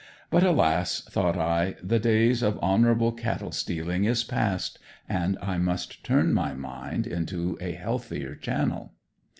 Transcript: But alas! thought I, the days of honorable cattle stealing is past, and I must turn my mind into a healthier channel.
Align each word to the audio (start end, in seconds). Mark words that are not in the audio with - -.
But 0.31 0.41
alas! 0.41 1.01
thought 1.01 1.37
I, 1.37 1.75
the 1.83 1.99
days 1.99 2.41
of 2.41 2.57
honorable 2.59 3.11
cattle 3.11 3.51
stealing 3.51 4.05
is 4.05 4.23
past, 4.23 4.79
and 5.07 5.37
I 5.43 5.59
must 5.59 6.03
turn 6.03 6.33
my 6.33 6.55
mind 6.55 7.05
into 7.05 7.55
a 7.61 7.73
healthier 7.73 8.33
channel. 8.33 8.93